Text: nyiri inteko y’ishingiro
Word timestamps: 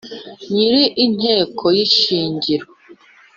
nyiri 0.53 0.83
inteko 1.05 1.65
y’ishingiro 1.77 2.65